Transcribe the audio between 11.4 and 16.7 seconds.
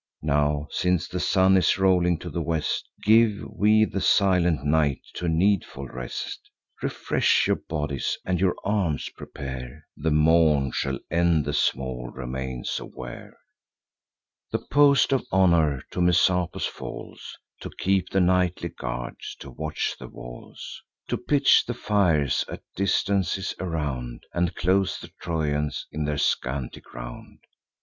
the small remains of war." The post of honour to Messapus